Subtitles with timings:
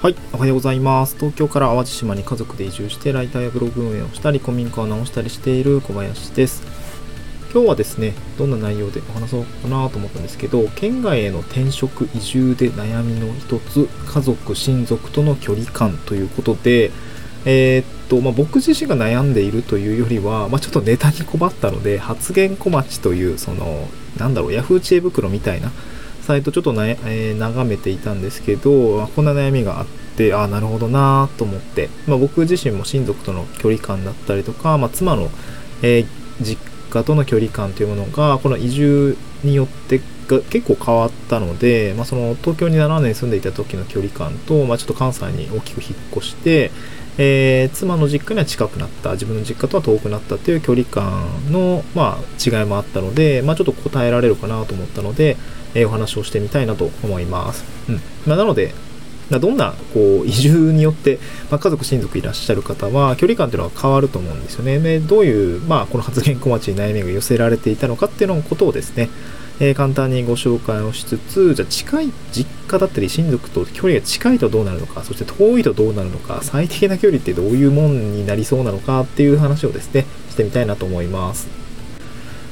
[0.00, 1.16] はい、おはようございます。
[1.16, 6.62] 東京から淡路島に家族で移住してライターやブログ運営をしたり、古民家を直したりしている小林です。
[7.52, 16.92] 今日はですね、どんな内容でお話そうかなと思ったんですけど、県外への転職移住で悩みの一つ、家族、親族との距離感ということで、
[17.44, 25.72] えーっと、まあ、僕自身が悩んでいるというよりは、まあ、ちょっとネタに困ったので、発言小町という、その、なんだろう、ヤフー知恵袋みたいな、
[26.28, 35.30] サイトちょっとな、えー眺めていたんですけど、こんな悩みがあって、ああ、なるほどなと思って、まあ、僕自身も親族との距離感だったりとか、まあ、妻の、
[35.82, 36.06] えー
[36.40, 36.60] 実
[36.90, 46.70] 家との距離感というものが、この移住によってが結構変わったので、まあ、その東京に7年住んでいた時の距離感と、まあ、ちょっと関西に大きく引っ越して、
[47.18, 55.36] えー妻の実家には近くなった自分の実家とは遠くなったっていう距離感の、まあ、違いもあったので、まあ、ちょっと答えられるかなと思ったので、
[55.74, 57.64] えーお話をしてみたいなと思います。
[57.88, 58.72] うんまあ、なので
[59.30, 61.18] どんなこう移住によって、
[61.50, 64.78] まあ、家族親族いらっしゃる方は距離感というのは変わると思うんですよね。
[64.78, 69.10] でどういう、まあ、この発言小町に悩みが寄せられていたのかっていうのことをですね、
[69.60, 81.48] えー簡単にご紹介をしつつじゃあ近い実家だったり親族と距離が近いとどうなるのかそして遠いとどうなるのか最適な距離ってどういうもんになりそうなのかっていう話をですねしてみたいなと思います。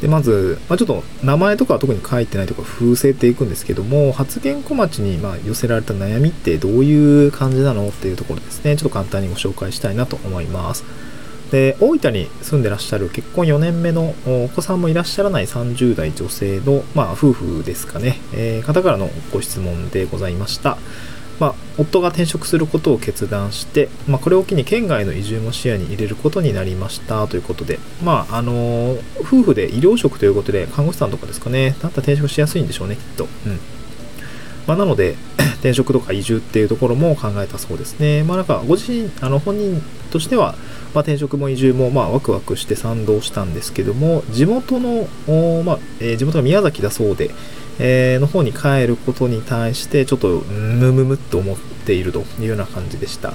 [0.00, 10.84] でまず、まあ、ちょっと名前とかは特に書いてないとか封せていくんですけども発言小町にま寄せられた悩みってどういう感じなのっていうところですねちょっと簡単にご紹介したいなと思います
[11.50, 20.76] で大分に住んでらっしゃる結婚4年目のお子さんもいらっしゃらない30代女性の、まあ、夫婦ですかね、えー方からのご質問でございました。
[21.40, 27.28] まあ、夫が転職することを決断して、まあ、これを機に県外の移住も視野に入れることになりました。
[27.28, 31.70] ということで、まああのー夫婦で医療職ということで看護師さんとかですかね。
[31.70, 33.60] だったら転職しやすいんでしょうねきっと、うん。
[34.68, 35.16] まあ、なので
[35.58, 38.22] 転職とか移住っていうところも考えたそうですね。
[38.22, 40.52] まあなんかご自身あの本人としては、
[40.94, 45.08] まあ、転職も移住もまあワクワクして賛同したんですけども地元の、
[45.64, 47.30] まあえー地元が宮崎だそうで
[47.80, 53.32] えーの方に帰ることに対してちょっとむむむっと思っているというような感じでした。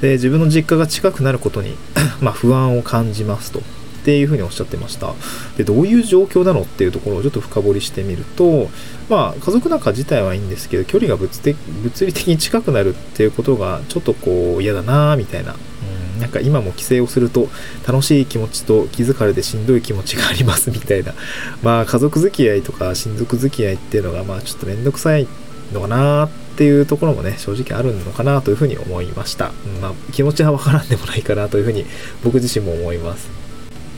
[0.00, 1.76] で自分の実家が近くなることに
[2.20, 3.62] ま不安を感じますと。
[4.02, 5.14] っていうふうにおっしゃってました。
[5.56, 8.68] でどういう状況なのっていうところをちょっと深掘りしてみると
[9.08, 15.54] まあ家族仲自体はいいんですけど距離が物的物理的に近くなるっていうことがちょっとこう嫌だなみたいな。
[15.54, 16.20] うん。
[16.20, 17.48] なんか今も帰省をすると
[17.86, 21.14] 楽しい気持ちと気づかれてしんどい気持ちがありますみたいな。
[21.62, 25.26] まあ家族付き合いとか親族付き合いっていうのがまあちょっとめんどくさい
[25.72, 29.80] のかなっていうところもね正直あるのかなというふうに思いました、うん。
[29.80, 31.86] まあ気持ちはわからんでもないかなというふうに
[32.22, 33.41] 僕自身も思います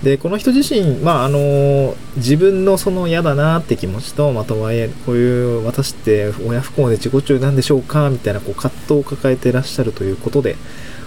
[0.02, 10.56] でこの人自身、まああの自分のその嫌だなって気持ちとまとはいえこういう私って親不幸で自己中なんでしょうかみたいなこう葛藤を抱えてらっしゃるということで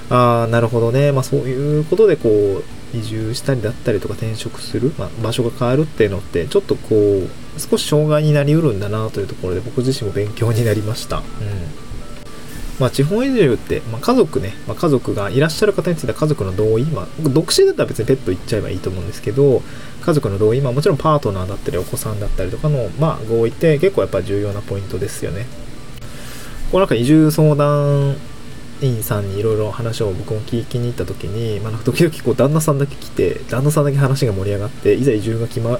[0.10, 11.18] ああなるほどね、まあ、そういうことでこう移住したりだったりとか転職する、まあ、場所が変わるっていうのってちょっとこう少し障害になりうるんだなというところで僕自身も勉強になりました。
[11.18, 11.87] うん
[12.80, 19.62] まあ、地方移住って、まあ、家族ね、まあ、家族がいらっしゃる方については家族の同意、まあ、独身だったら別にペット行っちゃえばいいと思うんですけど
[20.02, 25.48] 家族の同意、まあ、もちろんパートナーだったりお子さんだったりとかの、まあ、合意って結構やっぱ重要なポイントですよね。
[26.72, 28.16] こうなんか移住相談
[28.82, 35.80] 員さんにいろいろ話を僕も聞きに行った時に、まあ、なんか時々こう旦那さんだけ来て旦那さんだけ話が盛り上がっていざ移住が決ま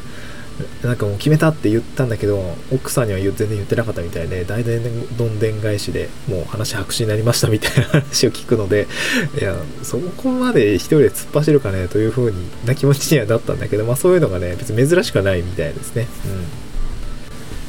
[0.84, 2.40] なんかもう決めたって言ったんだけど
[2.74, 4.80] 奥さんには全然言ってなかったみたいで大体
[5.18, 8.88] どんでん返しでもう話白紙になりましたみたいな話を聞くので
[9.40, 16.08] いやそこまで一人で突っ走るかねという風にな気持ちにはなったんだけど、まあ、そういうのがね別に珍しくはないみたいですね。
[16.26, 16.68] うん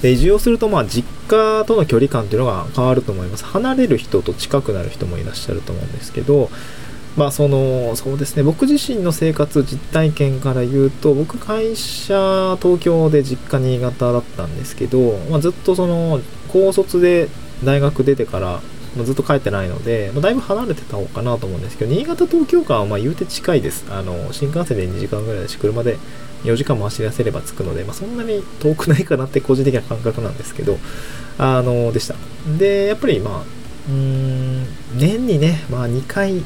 [0.02, 6.50] で移住をするとまあ実家との距離感っていうのが変わると思います離れる人と近くなる人もいらっしゃると思うんですけど
[7.18, 8.44] まあそのそうですね。
[8.44, 17.28] 僕自身の生活実体験から言うと僕会社東京で実家新潟だったんですけど、まあ、ずっとその高卒で
[17.64, 18.60] 大学出てから
[18.96, 23.84] まあずっと帰ってないので、まあ、だいぶ離れてた方かなと思うんですけど新潟東京間はまあ言うて近いです。
[23.90, 25.98] あの新幹線で2時間ぐらいだし車で
[26.44, 30.78] 4時間も走らせれば着くので、まあ、そんなに遠くないかなって個人的な感覚なんですけど
[31.36, 32.14] あのでした。
[32.58, 33.42] でやっぱりまあ
[33.88, 36.44] うーん年にね、まあ、2回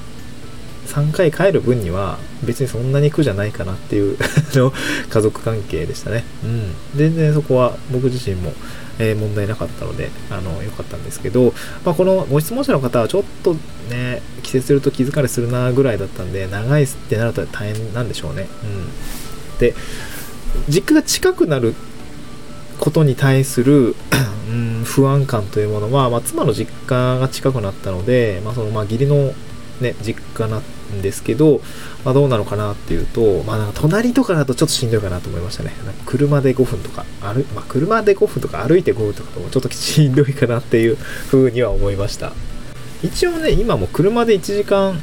[0.87, 4.19] 3回帰る分には別にそんなに苦じゃないかなっていう
[4.55, 4.73] の
[5.08, 6.25] 家族関係でしたね。
[6.44, 6.75] うん。
[6.96, 8.52] 全然そこは僕自身も、
[8.99, 13.56] えー問題なかったので、あの、良かったんですけど、まあ、このご質問者の方はちょっと
[13.90, 18.49] ね、帰省すると気疲れするなぐらいだったんで、長いってなると大変なんでしょうね。
[18.62, 19.58] うん。
[19.58, 19.75] で、
[20.69, 21.75] 実家が近くなる
[22.79, 23.94] ことに対する
[24.49, 29.32] うん不安感というものは、まあ、妻の実家が近くなったので、まあ、そのまあ義理の、
[29.82, 31.61] ね、実家なんですけど、
[32.05, 35.73] まあ、どうなのかなっていうと、まあ、隣とかだとちょっとしんどいかなと思いましたね。
[35.84, 40.96] なんか車で5分とか歩、まあ、車で5分とか歩いて5分とかともちょっとしんどいかなっていう
[41.31, 42.32] 風には思いました。
[43.02, 45.00] 一応ね、今も車で1時間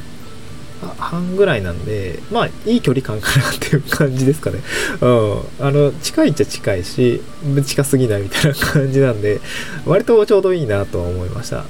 [0.98, 4.60] 半ぐらいなんで、まあ、いい距離感かなっていう感じですかね。
[5.00, 5.40] うん。
[5.60, 7.20] あの、近いっちゃ近いし、
[7.64, 9.40] 近すぎないみたいな感じなんで、
[9.84, 11.64] 割とちょうどいいなとは思いました。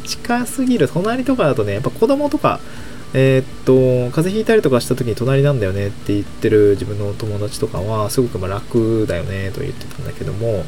[0.00, 2.60] 近すぎる隣とかだとね、やっぱ子供とか、
[3.14, 3.72] えー、っと、
[4.14, 10.64] 風邪ひいたりとかした時に隣なんだよねって言ってる自分の友達とかは、すごくま楽だよねと言ってたんだけども、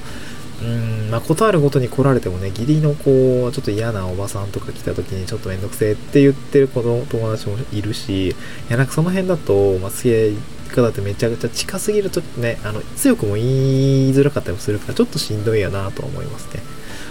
[0.63, 8.35] うん、まあ、ことあるごとに来られてもね、義理のこう、ちょっと嫌なおばさんとか来た時にちょっとめんどくせえって言ってる子の友達もいるし、い
[8.69, 10.33] や、なんかその辺だと、まあ、すげえ、
[10.71, 16.63] 方ってめちゃくちゃ近すぎるとね、あの、強くも言いづらかったりもするから、ちょっとしんどいやなと思いますね。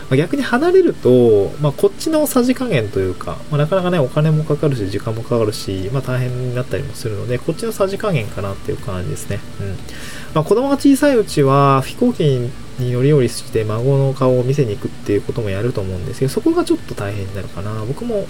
[0.10, 9.40] まあ、逆に離れると、まあ、こっちのさじ加減というか、まあ、なかなかね、お金もかかるし、時間もかかるし、まあ、大変になったりもするので、こっちのさじ加減かなっていう感じですね。
[9.62, 9.68] うん。
[10.34, 12.24] まあ、子供が小さいうちは、飛行機
[12.80, 17.86] に乗り降りして孫の顔を見せに行くっていうこともやると思うんですけど、そこがちょっと大変になるかな。
[17.86, 18.26] 僕も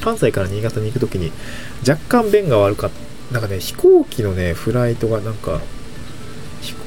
[0.00, 1.32] 関西から新潟に行くときに
[1.86, 3.06] 若干便が悪かった。
[3.32, 5.60] なんかね、飛行機のね、フライトがなんか、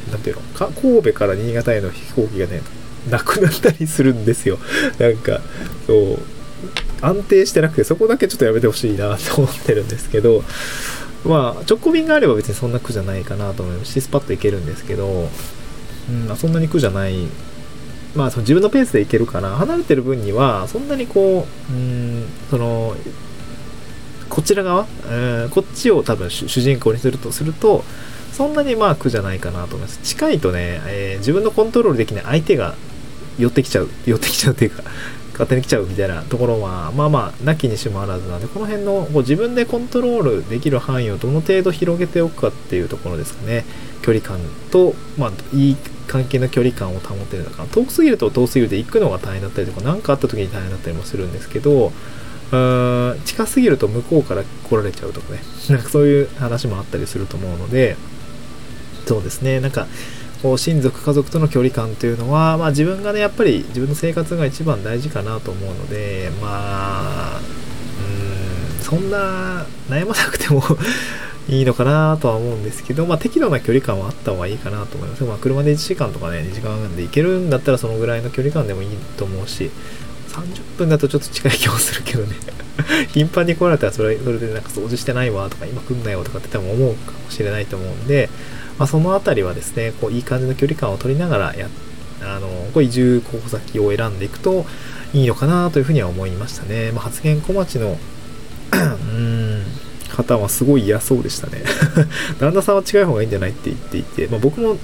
[0.10, 2.62] なんていうのか、神戸から新潟への飛行機がね、
[3.10, 4.58] なくなったりするんですよ。
[4.98, 5.42] なんか、
[5.88, 6.20] そう、
[7.02, 10.44] 安定してなくて、そこだけちょっとやめてほしいなと思ってるんですけど、
[11.26, 15.30] まあ、直行便があれば別にそんな苦じゃないかなと思いますし、スパッと行けるんですけど、
[16.10, 17.28] うん、そんなに苦じゃない。
[18.16, 22.96] まあ、その自分のペースで行けるから、離れてる分には、そんなにこう、うん、その、
[24.30, 27.84] こちら側、うん、こっちを多分主人公にするとすると、
[28.32, 30.00] そんなにまあ苦じゃないかなと思います。
[30.04, 32.76] 近いとね、えー、自分のコントロールできない相手が
[33.40, 34.84] 寄ってきちゃう、寄ってきちゃうっていうか、
[35.34, 43.66] 勝手に来ちゃうみたいなところは、まあまあ、なきにしもあらずなんで、この辺のこう自分でコントロールできる範囲をどの程度広げておくかっていうところですかね。
[44.02, 44.40] 距離感
[44.72, 45.78] と、まあ、いい
[46.08, 51.92] 関係の距離感を保てるのか遠くすぎると遠すぎるで行くのが大変だったりとか何かあった時に大変だったりもするんですけど
[52.52, 55.40] うん近すぎると向こうから来られちゃうとかね。
[55.70, 57.96] なんかそういう話もあったりすると思うので
[59.06, 59.60] そうですね。
[59.60, 59.88] なんか
[60.42, 67.40] こう親族家族との距離感というのは、まあ、自分がねやっぱり自分の生活が一番大事かなと思うのでまあ
[68.80, 70.64] うんそんな悩まなくても
[71.50, 75.24] いいのかなとは思うんですけど、まあ、適度な距離感はあった方がいいかなと思います。
[75.24, 79.72] まあ、車で1時間とかね、2時間で行けるんだったらそのぐらいの距離感でもいいと思うし、
[80.30, 82.36] 30分だとちょっと近い気もするけどね
[83.12, 88.30] 頻繁に来られたらそれそれでなんか掃除してないわとか今来んなよとかって多分思うかもしれないと思うんで、
[88.80, 91.68] まあ、そのあたりはですね、こういい感じの距離感を取りながらや
[92.22, 94.66] あのこう移住候補先を選んでいくと
[95.14, 96.92] いいのかなというふうには思いましたね。
[96.92, 97.98] まあ、発言小町の
[98.72, 99.64] うん
[100.10, 101.64] 方はすごい嫌そうでしたね。
[102.40, 104.78] 旦那さんは近い方がいいんじゃないって言っていて、まあ、僕も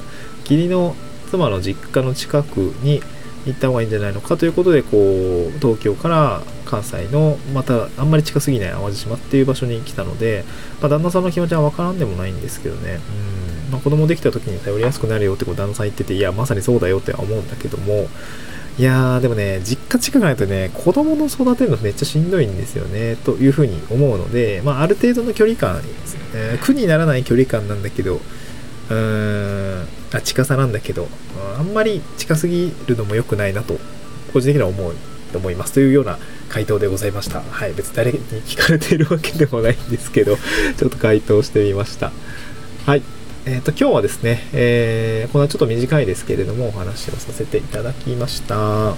[0.44, 0.95] 義理の
[1.30, 3.01] 妻の実家の近くに
[3.45, 10.45] 行った方がいいんじゃないのかということで、こう、東京から関西の、またあんまり近すぎない淡路島っていう場所に来たので、
[10.81, 13.00] まあ、旦那さんの気持ちはわからんでもないんですけどね、
[13.44, 18.07] うん、まあ、子供できた時に頼りやすくなるよってこう旦那さん言ってて、いや、まさにそうだよって思うんだけども、
[18.78, 25.81] いやー、でもね、実家近くないとね、子供の育てるのめっちゃしんどいんですよね、というふうに思うので、まあ、ある程度の距離感、
[26.34, 31.07] えー、苦にならない距離感なんだけど、うーん、あ、近さなんだけど、
[31.57, 33.80] あんまり近すぎるのも良くないなと、
[34.34, 34.94] 個人的には思う、
[35.34, 35.74] 思います。
[35.74, 36.19] というような
[36.50, 37.42] 回答でございました。
[37.42, 40.38] はい、別に誰に聞かれているわけでもないんですけど、
[40.78, 42.12] ちょっと回答してみました。
[42.86, 43.02] はい。
[43.45, 48.95] えっ、ー、と、今日はですね、えー、こんなちょっと短いですけれども、お話をさせていただきました。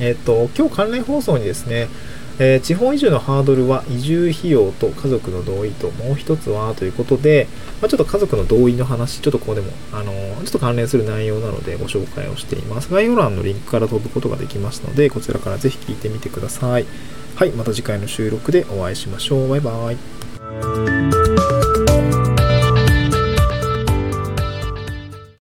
[0.00, 1.88] えっ、ー、と、今日関連放送にですね、
[2.40, 7.46] えー、地方移住のハードルは移住費用と家族の同意ともう一つはということで、
[7.80, 12.92] まあ、ちょっと家族の同意の話、ちょっとここでも、あのー、ちょっと関連する内容なのでご紹介をしています。
[12.92, 16.86] 概要欄のリンクから飛ぶことができますので、こちらからぜひ聞いてみてください。
[17.36, 19.48] はい、また次回の収録でお会いしましょう。
[19.48, 21.71] バイバイ。